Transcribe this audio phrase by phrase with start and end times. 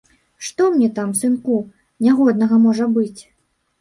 [0.47, 1.59] Што мне там, сынку,
[2.07, 3.21] нягоднага можа быць?